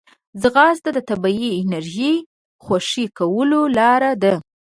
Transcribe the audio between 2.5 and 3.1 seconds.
خوشې